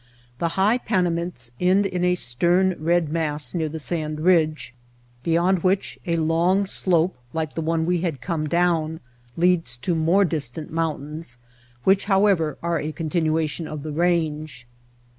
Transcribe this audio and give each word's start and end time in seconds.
The 0.39 0.57
high 0.57 0.79
Pana 0.79 1.11
mints 1.11 1.51
end 1.59 1.85
in 1.85 2.03
a 2.03 2.15
stern 2.15 2.73
red 2.79 3.09
mass 3.09 3.53
near 3.53 3.69
the 3.69 3.77
sand 3.77 4.21
ridge, 4.21 4.73
beyond 5.21 5.61
which 5.61 5.99
a 6.07 6.15
long 6.15 6.65
slope 6.65 7.15
like 7.33 7.53
the 7.53 7.61
one 7.61 7.85
we 7.85 7.99
had 8.01 8.19
come 8.19 8.47
down 8.49 8.99
leads 9.37 9.77
to 9.77 9.93
more 9.93 10.25
distant 10.25 10.71
mountains 10.73 11.37
which, 11.83 12.05
however, 12.05 12.57
are 12.63 12.79
a 12.79 12.91
continuation 12.91 13.67
of 13.67 13.83
the 13.83 13.91
range. 13.91 14.65